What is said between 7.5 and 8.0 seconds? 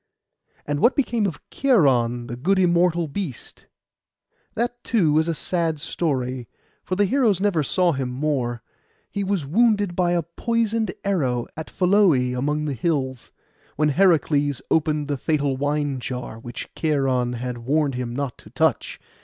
saw